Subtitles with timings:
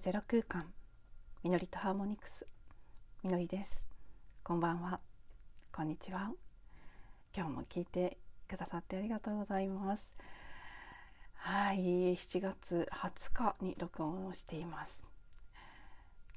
[0.00, 0.64] ゼロ空間
[1.44, 2.46] みのりとハーモニクス。
[3.22, 3.82] みのりです。
[4.42, 4.98] こんばんは。
[5.70, 6.30] こんにちは。
[7.36, 8.16] 今日も聞いて
[8.48, 10.10] くださってありがとうございます。
[11.34, 15.04] はい7月20日に録音をしています。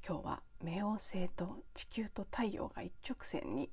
[0.06, 3.70] 今日は冥王星と地球と太陽が一直線に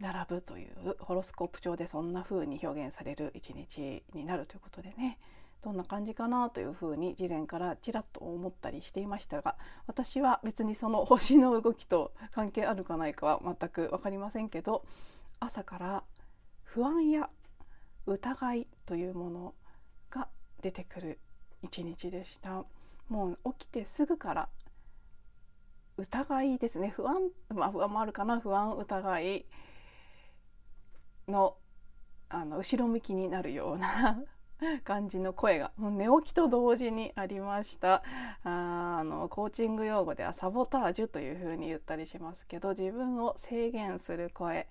[0.00, 5.20] 並ぶというホロスコープ上でそんな風に表現される一日になるということでね。
[5.62, 14.84] どんな感じかなというふうに事前からちらっと思ったりしていましたが私は別にその星の動きと関係あるかないかは全く分かりませんけど
[15.38, 16.04] 朝から
[16.64, 17.28] 不安や
[18.06, 19.54] 疑いというもの
[20.10, 20.28] が
[20.62, 21.18] 出てくる
[21.62, 22.64] 一日でした。
[23.08, 24.48] もう起きてすぐから
[25.96, 26.88] 疑いですね。
[26.88, 28.40] 不安まあ不安もあるかな。
[28.40, 29.46] 不安疑い
[31.28, 31.56] の
[32.28, 34.24] あの後ろ向きになるような
[34.84, 38.02] 感じの声がもう寝起きと同時にありました。
[38.44, 44.68] ああのコーチング用語ではサボタージュというふうに言ったりしますけど自分を制限する声。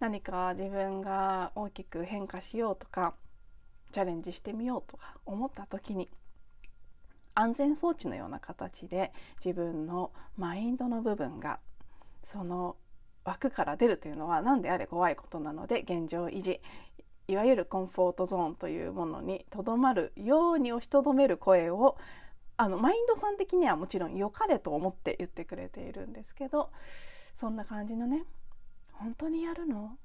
[0.00, 3.14] 何か自分が大きく変化しようとか
[3.92, 6.10] チャレンジしてみようとか思った時に
[7.34, 9.12] 安全装置のような形で
[9.42, 11.60] 自分のマインドの部分が
[12.24, 12.76] その
[13.24, 16.60] 枠から出るというのは何であれ怖いことなので現状維持。
[17.28, 21.96] いわゆるコンフォートゾーンというものにとどまるように押しとどめる声を
[22.56, 26.70] あのマインドさん的にはもちろん良かれと思って言ってくれているんですけど
[27.36, 28.24] そんな感じのね
[28.92, 29.96] 本当にやるの？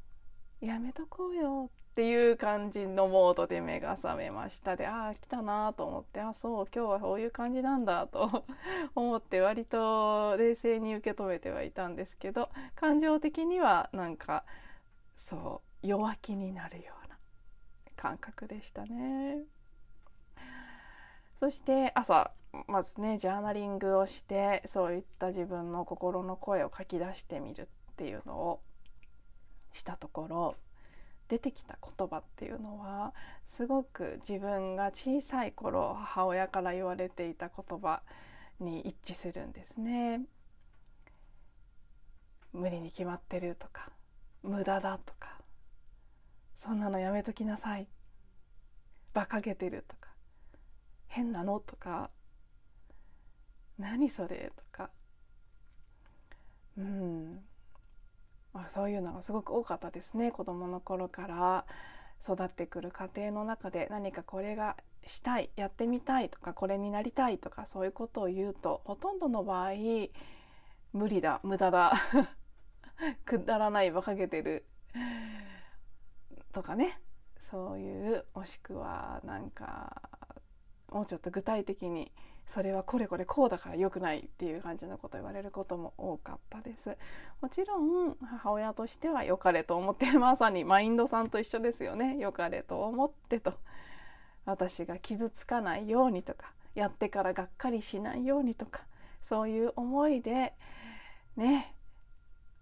[0.62, 8.46] やめとこうよっていう感じのモードで目が覚めましたでああ来たなと思ってあそう今日はこういう感じなんだと
[8.96, 14.44] 思って割と冷静に受け止めてはいたんですけど感情的にはなんか
[15.18, 17.09] そう弱気になるような
[18.00, 19.44] 感覚でしたね。
[21.38, 22.32] そして朝
[22.68, 28.62] まずねジャーナリングをしてそういった自分の心の声を書き出してみるっていうのを
[29.74, 30.56] したところ
[31.28, 33.14] 出てきた言葉っていうのは
[33.58, 38.02] すごく自分が小さい頃母親から言われていた言葉
[38.62, 40.22] に一致するんですね。
[42.54, 43.92] 無理に決まってるとか
[44.42, 45.39] 無駄だとか
[46.60, 47.88] そんなのやめときなさい。
[49.16, 50.10] 馬鹿げてるとか。
[51.08, 52.10] 変なのとか。
[53.78, 54.90] 何それとか。
[56.78, 57.42] うん、
[58.54, 60.32] まあ、そういうのがすごく多かったですね。
[60.32, 61.66] 子どもの頃から。
[62.22, 63.88] 育ってくる家庭の中で。
[63.90, 65.50] 何かこれがしたい。
[65.56, 66.54] やってみたいとか。
[66.54, 67.68] これになりたいとか。
[67.68, 69.72] そういうことを言うとほとんどの場合
[70.92, 71.40] 無理だ。
[71.44, 71.94] 無駄だ
[73.26, 73.90] くだらない。
[73.90, 74.66] 馬鹿げてる。
[76.54, 77.00] とかね。
[77.52, 80.02] そういうもしくはなんか
[80.92, 82.12] もうちょっと具体的に
[82.46, 86.98] それはこれこれこうだから良くないっていう感じのことを言われることも多かったです。
[87.42, 92.18] もちろん母親としては良かれと思ってまさにマインドさんと一緒ですよね。
[92.20, 93.54] 良かれと思ってと。
[94.46, 98.82] 私が傷つかないようにとかやってからがっかりしないようにとか
[99.28, 100.54] そういう思いで
[101.36, 101.76] ね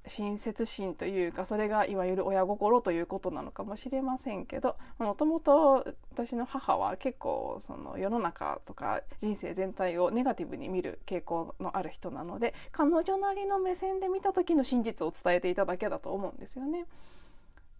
[0.10, 16.86] 親切心というかそれがいわゆる親心ということなのかもしれませんけどもともと私の母は結構その世の中とか人生全体をネガティブに見る傾向のある人なので彼女なりの目線で見た時の真実を伝えていただけだと思うんですよね。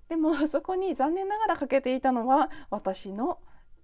[0.10, 3.40] でもそこに残念ながら欠けていたのは私の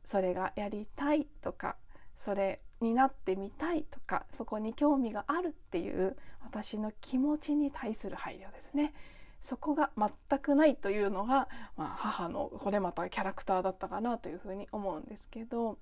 [0.06, 1.76] それがやりたいとか
[2.23, 8.94] それになってみたいとかそこに興味があるっていう私の気持ちに対する配慮ですね。
[9.41, 15.78] そこが全くないというのが、まあ、母のこれまたキャラクターだったかなというふうに思うんですけど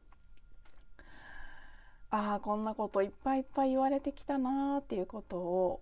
[2.09, 5.81] ああこんなこといっぱいいっぱい言われてきたなっていうことを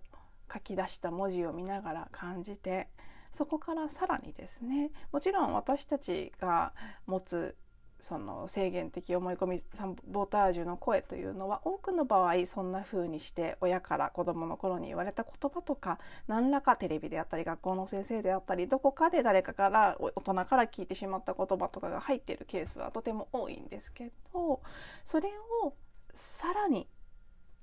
[0.52, 2.88] 書き出した文字を見ながら感じて
[3.32, 6.72] そこからさらにですねもちろん私たちが
[7.06, 7.56] 持つ
[8.00, 24.60] その制限的思い込みサボタージュの声というのは多くの場合そんな風にして親から子どもの頃に言われた言葉とか何らかテレビであったり学校の先生であったりどこかで誰かから大人から聞いてしまった言葉とかが入っているケースはとても多いんですけど
[25.04, 25.28] それ
[25.64, 25.74] を
[26.14, 26.88] さらに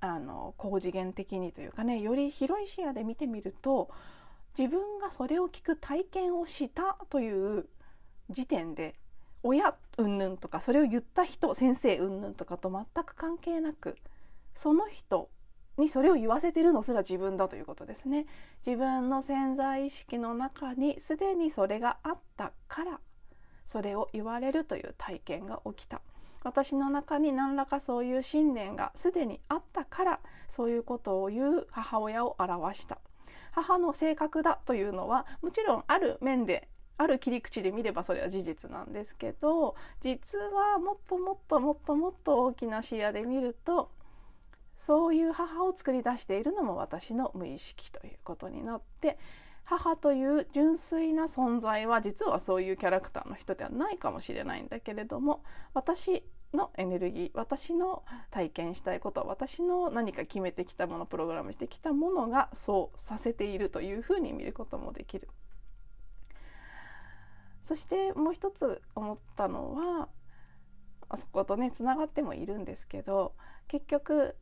[0.00, 3.90] あの高次元的にというかねより広い視野で見てみると
[4.56, 7.66] 自分がそれを聞く体験をしたという
[8.30, 8.94] 時点で
[9.42, 13.96] 親うんぬんとかそれを言った人先生うんぬんとかと全く関係なく
[14.54, 15.30] その人
[15.78, 18.26] にそれを言わせてるのすら自分だということですね。
[18.66, 23.00] 自分の潜在意識の中にすでにそれがあったから
[23.64, 26.00] それを言われるという体験が起きた。
[26.44, 32.98] 私の中に何らかそういう信念がすでにあったからそういうことを言う母親を表した
[33.52, 43.90] 母の性格だというのはもちろんある面である切り口で見ればそれは事実なんですけど実はもっともっともっともっと大きな視野で見ると
[44.76, 49.16] そういう母を作り出しているのも私の無意識ということになって
[49.64, 55.44] 母という純粋な存在は実はそういうキャラクターの人ではないかもしれないんだけれども
[55.74, 56.24] 私
[56.54, 65.28] のエネルギー私の体験したいこと私の何か決めてきたものプログラムしてきたものがそうさせているというふうに見ることもできる。
[67.68, 70.08] そしてもう一つ思ったのは
[71.18, 73.34] そことねつながってもいるんですけど
[73.68, 74.36] 結局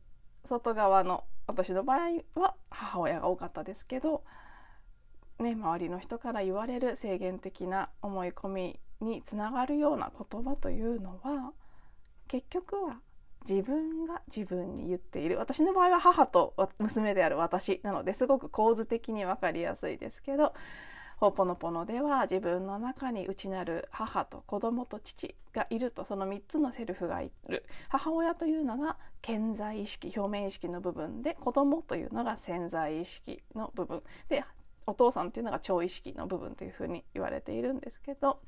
[0.45, 4.23] 外側の私の場合は母親が多かったですけど
[5.39, 11.51] ね、周りの人から言われる制限的な思い込みにつながるような言葉というのは
[12.29, 13.01] 結局は
[13.47, 15.37] 自分が自分に言っている。
[15.37, 20.53] 私の場合は母と娘である私なのですごく構図的に分かりやすいですけど
[21.17, 27.65] ほぽのぽのでは自分の中に内なる母と子供と父がいるとその3つのセルフがいる。
[27.89, 34.03] 母親というのが顕在意識表面意識の部分で子供というのが潜在意識の部分。
[34.29, 34.43] で
[34.85, 38.39] お父さんというのが超意識の部分というふうに言われているんですけど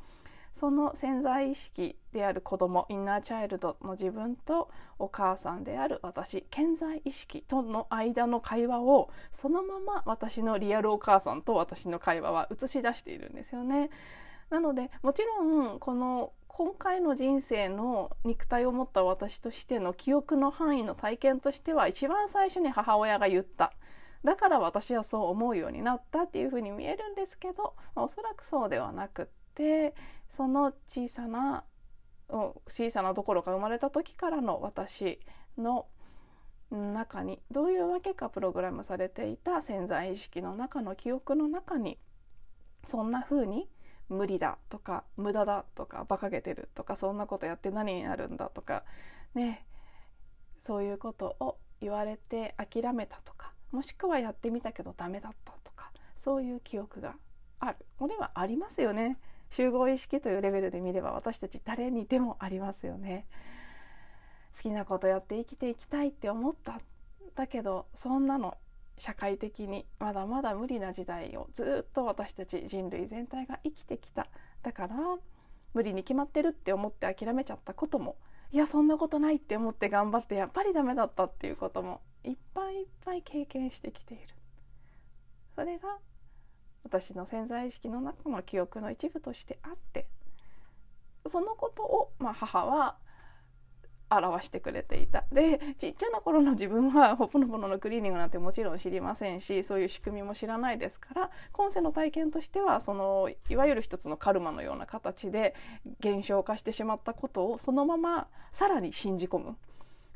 [0.60, 13.90] その潜在意識である子供インナーチャイルドの自分とお母さんである私潜在意識との間の会話をそのまま私のリアルお母さんと私の会話は映し出しているんですよね。
[14.50, 23.72] なのでもちろんこの今回の人生の肉体を持った私としての記憶の範囲の体験としては一番最初に母親が言った
[24.26, 29.94] だから私はそう思うようになったっていうふうに見えるんですけど、まあ、おそらくそうではなくって
[30.30, 31.64] その小さな
[32.68, 35.20] 小さなどころか生まれた時からの私
[35.58, 35.88] の
[36.72, 41.98] 中にどういうわけかプログラムされていた潜在意識の中の記憶の中に
[42.88, 43.68] そんな風に
[44.08, 48.84] 無理だとか無駄だとか馬鹿げてるとかそんなことやって何になるんだとか
[49.34, 49.66] ね。
[50.62, 57.16] そういうことを言われて諦めたとかもしくはやってみたけどダメだったとかそういう記憶が
[57.60, 57.78] ある。
[57.98, 59.18] これはありますよね。
[59.52, 63.26] 集合意識というレベルで見れば私たち誰にでもありますよね。
[64.56, 66.82] 好きなことやって生きていきたいって思った
[67.36, 68.58] だけどそんなの
[68.98, 74.28] 社会的にまだまだ無理な時代をずっと私たち人類全体が生きてきた。
[74.62, 74.96] だから
[75.74, 78.18] 無理に決まってるって思って諦めちゃったことも
[78.52, 84.24] いやそんなことないって思って頑張ってやっぱりダメだったっていうこともいっぱいいっぱい経験してきている。
[85.56, 85.98] それが
[86.90, 90.08] 私の潜在意識の中の記憶の一部としてあって
[91.28, 92.98] そのことを、まあ、母は
[94.10, 95.26] 表してくれていた。
[95.32, 105.54] でちっちゃな頃の自分はほぽのぽののクリーニングなんてもちろん知りませんしそういう仕組みも知らないですから今世の体験としてはそのいわゆる一つのカルマのような形で
[106.00, 109.58] 現象化してしまったことをそのままさらに信じ込む。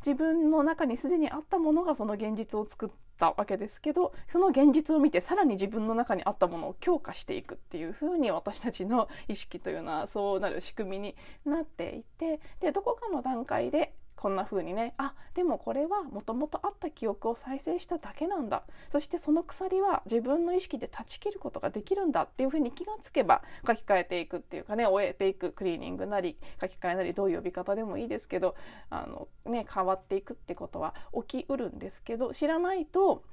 [0.06, 14.94] 自分の中にすでにあったものがその現実を作ったわけですけどその現実を見てさらに自分の中にあったものを強化していくっていうふうに私たちの意識というのはそうなる仕組みになっていてでどこかの段階でこんな風にね。
[14.98, 18.64] あでもこれはもともとあった記憶を再生しただけなんだ。
[18.90, 22.22] そしてその鎖は自分の意識で断ち切ることができるんだ。
[22.22, 28.56] っていう風に気がつけば書き換えていくっていうかね終えていくクリーニングなり書き換えなりどういう呼び方でもいいですけど
[28.90, 30.96] あの、ね、変わっていくってことは
[31.28, 33.26] 起きうるんですけど知らないと、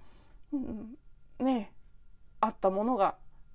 [0.53, 0.97] うん、
[1.39, 1.73] ね
[2.41, 3.15] あったものが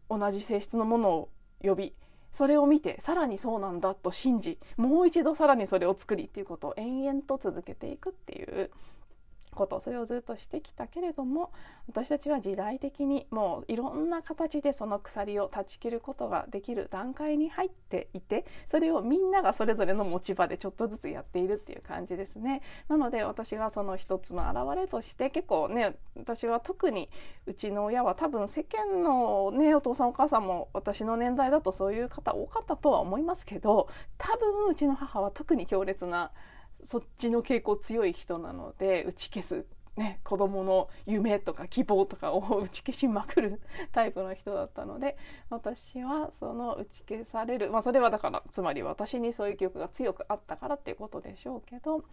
[0.09, 1.29] 同じ性質のものを
[1.61, 1.95] 呼び
[2.35, 8.71] それを見てさらにそうなんだと信じもう一度さらにそれを作りっていうことを延々と続けていくっていう
[9.55, 11.51] ことそれをずっとしてきたけれども
[11.87, 22.61] 私たちは時代的にもういろんな形でその鎖を断ち切ることができる段階に入っていてそれをみんながそれぞれの持ち場でちょっとずつやっているっていう感じですね。
[22.87, 27.09] なので私はその一つの表れとして結構ね私は特に
[27.45, 36.31] うちの親は多分世間のねお父さんお母さんも私の年代だとそういう方多かったとは思いますけど多分うちの母は特に強烈な
[36.85, 39.65] そっちの傾向強い人なので打ち消す、
[39.97, 43.61] ね、子供の夢とか希望とかを 打ち消しまくる
[43.91, 45.17] タイプの人だったので
[45.49, 52.03] 私はその打ち消される、まあ、それはだからつまり私にそういう記憶が強くあったからっていうことでしょうけど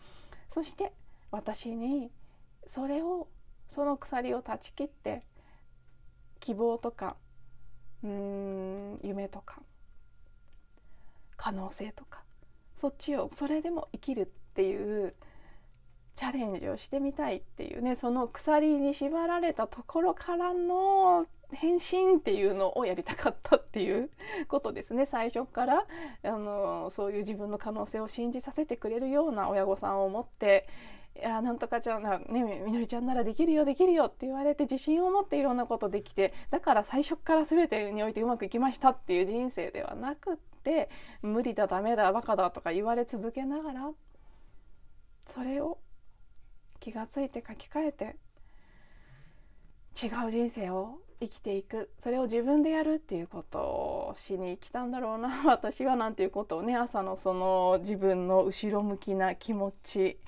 [0.50, 0.92] そして
[1.30, 2.10] 私に
[2.66, 3.28] それを
[3.68, 5.22] その鎖を断ち切って
[6.40, 7.16] 希望とか
[8.02, 9.62] うーん夢とか
[11.36, 12.22] 可能性とか
[12.76, 15.14] そっちをそれでも生きるっていう
[16.14, 24.10] チャレンジをしてみたいっていうねその鎖に縛られたところからの変身っていうのをやりたかったっていう
[24.48, 25.06] ことですね。
[25.06, 25.86] 最初から
[26.22, 30.66] あのそういう自分の可能性を信じさせてくれるような親御さんを持って
[31.16, 40.88] いやなんとかちゃんな、ね、みのりちゃんならできるよできるよって言われて自信を持っていろんなことできてだから最初から全てにおいてうまくいきましたっていう人生ではなくって
[41.20, 43.90] 無理だダメだバカだとか言われ続けながら
[45.26, 45.78] それを
[46.80, 48.16] 気が付いて書き換えて
[49.94, 51.90] 違う人生を生きていく。
[52.00, 55.44] それを自分でやるっていうことをしに来たんだろうな。
[55.46, 60.18] 私はなんていうことをね朝のその自分の後ろ向きな気持ち。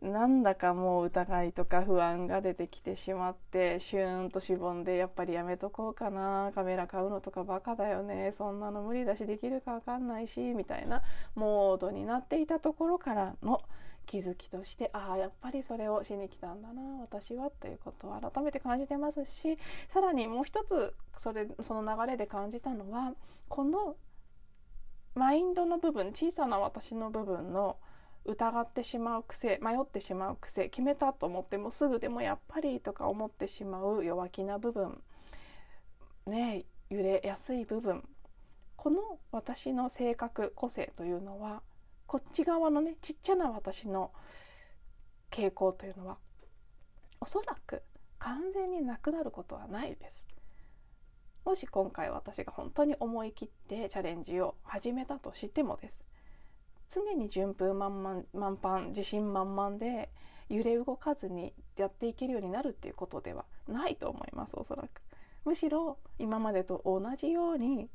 [0.00, 6.52] なんだかもう疑いとか不安が出てきてしまってシューンとしぼんでやっぱりやめとこうかな。
[6.54, 8.32] カメラ買うのとかバカだよね。
[8.38, 11.02] そんなの無理だしできるか分かんないしみたいな
[11.34, 13.60] モードになっていたところからの
[14.10, 19.56] 気づきとしてああやっぱりそれをしに来たんだな私はということを改めて感じてますし
[19.88, 23.12] さらにもう一つそれその流れで感じたのは
[23.48, 23.94] この
[25.14, 27.76] マインドの部分小さな私の部分の
[28.24, 35.00] 疑ってしまう癖迷ってしまう癖決めたと思ってもすぐでもやっぱりとか思ってしまう弱気な部分
[36.26, 38.02] ね揺れやすい部分
[38.74, 41.62] この私の性格個性というのは
[42.10, 44.10] こっち側のねちっちゃな私の
[45.30, 46.16] 傾向というのは
[47.20, 47.84] おそらく
[48.18, 50.20] 完全になくなることはないです。
[51.44, 55.88] もし今回私が本当に思い切ってチャレンジを始めたとしてもで
[56.88, 60.10] す常に順風満々満帆自信満々で
[60.48, 65.00] 揺れ動かずにやっていけるようになるっていうことではないと思いますおそらく
[65.44, 67.88] むしろ今までと同じように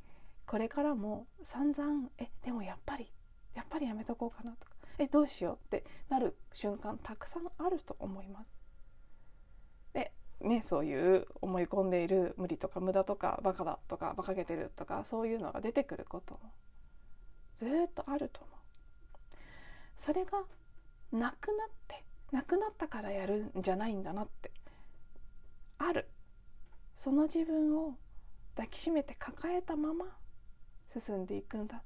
[0.47, 3.11] これからも散々えでもやっぱり
[3.55, 4.75] やっぱりやめとこうかなとか。
[4.97, 8.47] えどうしようってなる瞬間たくさんあると思います。
[9.93, 16.39] でねそういう思い込んでいる無理とか無駄とかバカだとか馬鹿げてるとかそういうのが出てくることも
[17.57, 18.59] ずっとあると思う。
[19.97, 20.43] それが
[21.11, 24.51] なくなってなくなったからやるんじゃないんだなって
[25.77, 26.07] ある。
[26.97, 27.97] その自分を
[28.55, 30.05] 抱きしめて抱えたまま
[30.97, 31.83] 進んでいくんだ。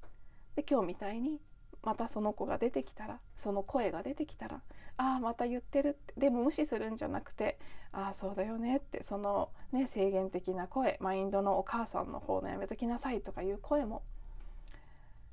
[0.56, 1.40] で今日みたいに
[1.84, 4.62] またその子が出てきたらその声が出てきたら
[4.98, 7.58] ああまた言ってるってでも無視するんじゃなくて
[7.92, 14.04] ああそうだよねってそのね制限的な声マインドのお母さんの方のやめときなさいとかいう声も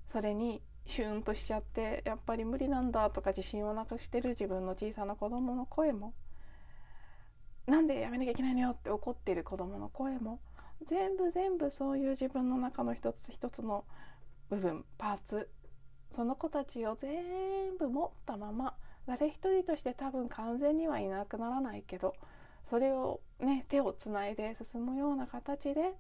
[0.09, 6.15] それにシューンとしちゃってやっぱり無理なんだとか自信をなくしてる自分の小さな子供の声も
[7.67, 10.39] なんでやめなきゃいけないのよって怒ってる子供の声も
[10.87, 13.85] 全部全部そういう自分の中の一つ一つの
[14.49, 15.49] 部分パーツ
[16.17, 18.75] その子たちを全部持ったまま
[19.07, 22.15] 誰一人として多分完全にはいなくならないけど
[22.65, 25.93] それをね手をつないで進むような形で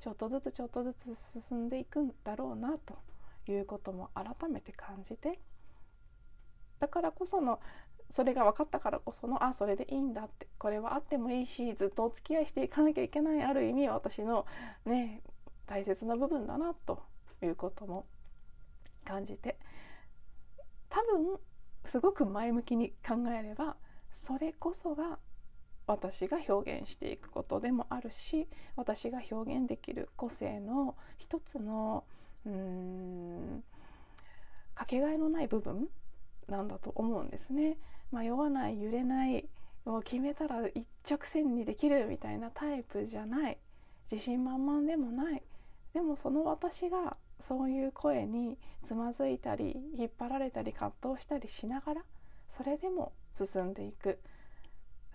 [0.00, 1.16] ちょっとずつちょっとずつ
[1.48, 2.98] 進んでいくんだろうなと
[3.48, 5.38] いうことも改めて感じて
[6.80, 7.60] だからこその
[8.10, 14.46] それが分かったからこそのあそれでいいんだってこれはあってもいいしずっとお付き合いしていかなきゃいけないある意味私の
[14.84, 15.22] ね
[15.66, 17.00] 大切な部分だなと
[17.40, 18.04] いうことも
[19.04, 19.56] 感じて。
[20.88, 21.38] 多分
[21.86, 23.76] すごく前向きに考えれば
[24.12, 25.18] それこそが
[25.86, 32.04] 私が表現していくことでもあるし私が表現できる個性の一つの
[32.44, 33.64] うん
[34.74, 35.88] かけがえのない部分
[36.48, 37.78] なんだと思うんですね。
[38.12, 39.48] 迷わない揺れない
[39.84, 43.58] もう決めたら一直線にできるみたいなタイプじゃない。
[44.10, 45.42] 自信満々でもない。
[45.92, 47.16] でもその私が
[47.48, 52.02] そういう声につまずいたり引っ張られたり葛藤したりしながら
[52.56, 54.18] それでも進んでいく。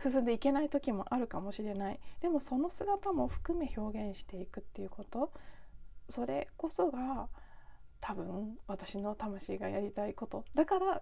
[0.03, 1.99] 進んでいけない時もあるかもしれない。
[2.21, 5.31] でもその姿も含め表現していくっていうこと。
[6.09, 7.27] それこそが
[8.01, 10.43] 多分私の魂がやりたいこと。
[10.53, 11.01] だから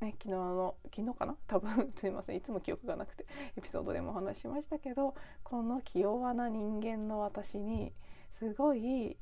[0.00, 1.36] ね、昨日の昨日かな？
[1.48, 2.36] 多分 すいません。
[2.36, 7.92] いつも記憶がなくてエピソードでもお話ししましたけどこの気弱な人間の私に
[8.38, 9.16] すごい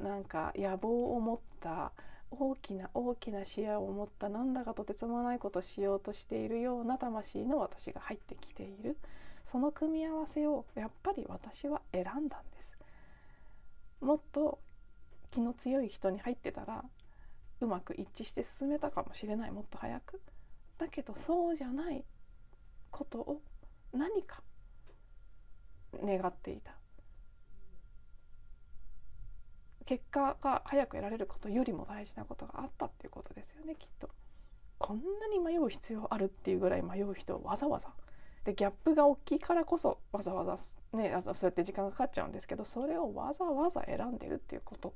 [0.00, 1.92] なんか野望を持った
[2.30, 8.96] 大きな大きな視野を持ったなんだかとてつもないことしようとしているような魂の私が入ってきている。
[9.50, 12.28] その組み合わせをやっぱり私は選んだんで
[12.62, 12.78] す。
[14.00, 14.58] もっと
[15.30, 16.84] 気の強い人に入ってたら
[17.60, 19.50] うまく一致して進めたかもしれない。
[19.50, 20.20] もっと早く。
[20.78, 22.04] だけどそうじゃない
[22.90, 23.40] ことを
[23.92, 24.42] 何か
[26.02, 26.72] 願っていた。
[29.86, 34.08] 結果が早く得られることよりも大事なことがあったっていうことですよねきっと。
[34.78, 37.88] こんなに迷う必要あるっていうぐらい迷う人をわざわざ。
[38.44, 40.58] でギャップが大きいからこそわざわざ
[40.96, 44.94] ねそうやって時間がかかっちゃうんですけどそれをわざわざ選んでるっていうこと。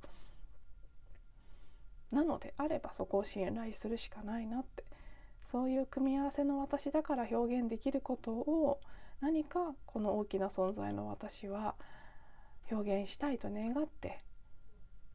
[2.10, 4.84] なのであればそこを信頼するしかないなって。
[5.50, 8.80] そういう組み合わせの私だから表現できることを
[9.20, 11.74] 何かこの大きな存在の私は
[12.70, 14.22] 表現したいと願って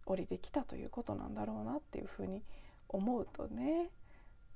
[0.06, 2.44] 降りてきたということなんだろうなっていうふうに
[2.90, 3.90] 思うとね。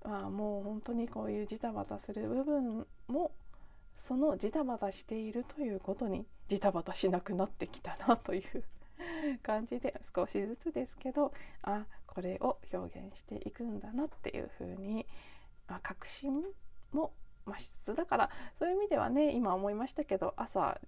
[0.03, 3.31] まあもう本当にこういうジタバタする部分も
[3.97, 8.63] そのジタバタしているということにジタバタしなくなってきたなという
[9.43, 15.05] 感じで少しずつですけどあこれを表現していくんだなっていうふうに、
[15.67, 16.43] まあ、確信
[16.91, 17.11] も
[17.45, 20.79] 増しつつだからそういう意味ではね今思いましたけど朝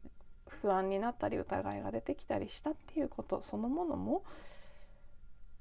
[0.61, 4.23] 不安になったり疑いが出てきたりしたっていうことそのものも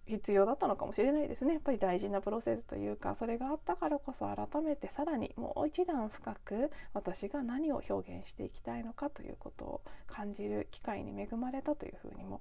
[0.08, 1.52] 必要だったのかもしれないですね。
[1.52, 12.40] やっぱり大事なプロセスというかそれがあったからこそ改めてさらにもう一段深く私が何を表現していきたいのかということを感じる機会に恵まれたというふうにも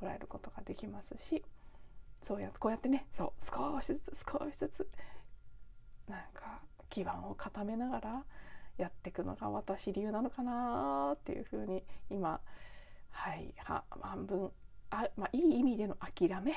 [0.00, 1.44] 捉えることができますし
[2.20, 4.88] そうやこうやってねそう少しずつ少しずつ
[6.08, 6.60] なんか
[6.90, 8.24] 基盤を固めながら
[8.76, 12.40] やっていくのが私流なのかなっていうふうに今
[13.10, 14.50] はいは半分
[14.90, 16.54] あ、まあ、いい意味での諦め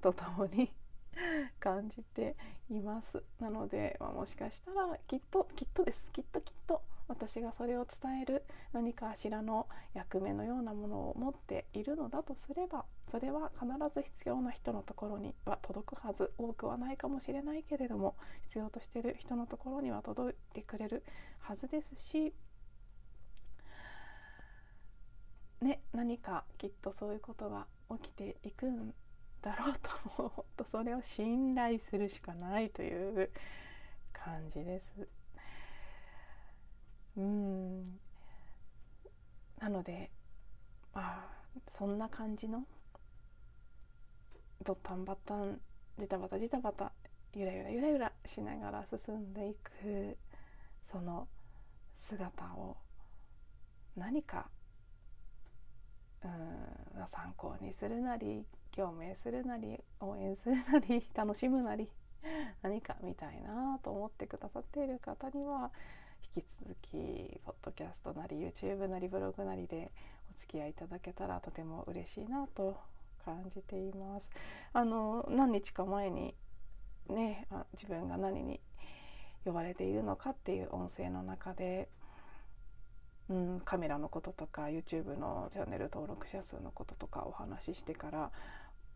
[0.00, 0.72] とともに
[1.58, 2.36] 感じて
[2.70, 3.22] います。
[3.40, 6.10] なので、まあ、もしかしたらきっときっとです。
[6.12, 6.82] きっときっと。
[7.10, 18.14] 私がそれを伝える何かしらの役目のようなものを持っているのだとすればそれは必ず必要な人のところには届くはず多くはないかもしれないけれども
[18.44, 21.02] 必要としてる人のところには届いてくれる
[21.40, 22.32] はずですし
[25.60, 28.94] ね何かきっとそういうことが起きていくん
[29.42, 33.30] だろうと思うとそれを信頼するしかないという
[34.12, 35.19] 感じです。
[37.16, 38.00] うん。
[39.60, 40.10] なので
[40.94, 41.28] まあ
[41.78, 42.64] そんな感じの
[44.64, 45.60] ドタンバタン
[45.98, 46.92] ジタバタジタバタ
[47.34, 50.16] ゆらゆらゆらゆらしながら進んでいく
[50.90, 51.28] その
[52.08, 52.76] 姿を
[53.96, 54.48] 何か
[56.24, 56.30] うん
[57.12, 58.44] 参考にするなり
[58.74, 61.88] 共鳴するなり応援するなり楽しむなり
[62.62, 65.70] 何か見たいなと思ってくださっている方には
[66.36, 69.90] 引き続きポッドキャストなり YouTube なりブログなりで
[70.34, 72.76] お付き合いいただけたらとても嬉しいなと
[73.24, 74.30] 感じています。
[74.72, 76.34] あの何日か前に
[77.08, 78.60] ね自分が何に
[79.44, 81.88] 呼ばれているのかっていう音声の中で
[83.30, 88.32] うん、カメラのこととか YouTube のチャンネル登録者数のこととかお話ししてから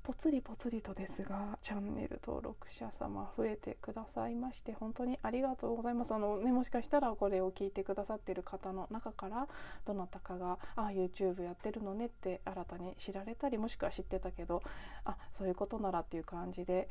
[0.04, 6.12] ぽつりぽつりとですがチャンネル登録者様増えてくださいまして本当にありがとうございます。
[6.12, 9.48] あの、ね、もしかしたらこれを聞いてくださってる方の中から
[9.86, 14.62] どなたかが「あ YouTube やってるのね」って新たに知られたりもしくは知ってたけど
[15.06, 16.90] あそういうことならっていう感じで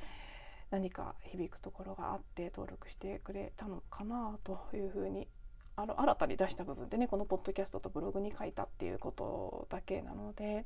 [0.72, 5.28] 何か響くところがあって登録してくれたのかなというふうに
[5.76, 10.66] あの新たに出した部分でねこのポッドキャストとブログに書いたっていうことだけなので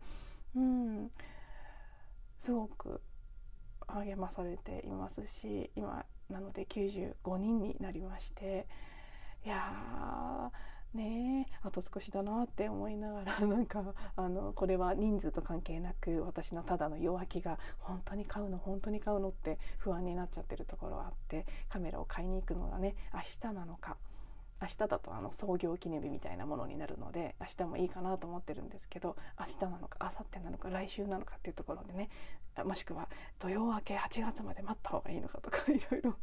[0.56, 1.12] うん。
[2.40, 3.02] すごく
[3.88, 8.68] 励まされていますし今なので95人になりまして
[9.46, 10.52] いや
[10.94, 23.98] ねあと少しだなって思いながら なんかあのこれは人数と関係なく私のただの弱気が本当に買うの本当に買うのって不安になっちゃってるところあってカメラを買いに行くのがね明日なのか
[24.62, 32.10] 明日だとあの創業記念日みたいなものになるので明日もいいかなと思ってるんですけど明日なのか明後日なのか来週なのかっていうところでね
[32.64, 33.08] もしくは
[33.40, 36.16] 土曜明け8月まで待った方がいいのかとか いろいろ。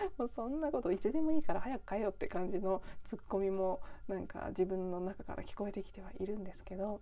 [0.18, 7.00] もうそんなこといつでもいいから早く帰よって感じのツッコミもなんか自分の中から聞こえてきてはいるんですけど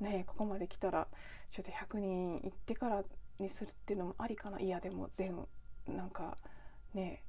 [0.00, 1.08] ねここまで来たら
[1.50, 3.04] ちょっと100人行ってから
[3.38, 4.60] にするっていうのもありかな。
[4.60, 5.48] いやでも全
[5.86, 6.36] なんか
[6.94, 7.24] ね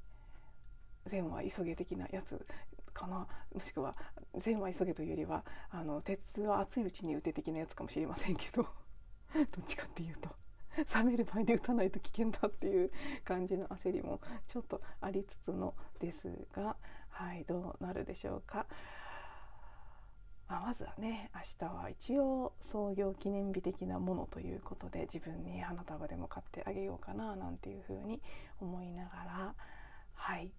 [1.06, 2.46] 善は急げ的なやつ
[2.94, 3.28] かな。
[3.54, 3.96] もしくは
[4.38, 8.64] 善は急げというよりはあの鉄は熱いうちに打て的なやつかもしれませんけど。
[9.34, 10.30] どっちかっていうと。
[10.96, 12.92] 冷める前に打たないと危険だっていう
[13.26, 16.78] 感じの焦りもちょっとありつつのですが
[17.10, 18.66] はいどうなるでしょうか。
[20.48, 28.22] まあ、まずはね明日は一応創業記念日的なものということで自分に花束でも買ってあげようかななんていうふうに
[28.60, 29.56] 思いながら
[30.14, 30.52] はい。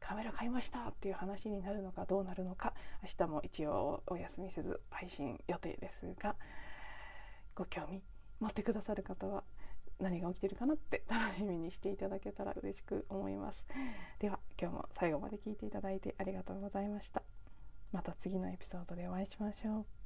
[0.00, 6.36] カメラ買いましたっていう話になるのかどうなるのか明日も一応お休みせず配信予定ですが
[7.54, 8.02] ご興味
[8.40, 9.42] 待ってくださる方は
[10.00, 13.64] 何が起きてるかなって楽しみにしていただけたら嬉しく思います。
[14.20, 17.22] では今日も最後まで聞いていただいてありがとうございました。
[17.90, 19.97] また次のエピソードでお会いしましょう。